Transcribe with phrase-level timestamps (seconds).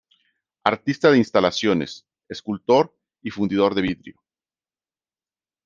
[0.63, 4.19] Artista de instalaciones, escultor y fundidor de vidrio.